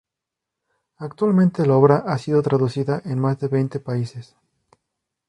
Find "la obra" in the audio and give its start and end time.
1.63-1.97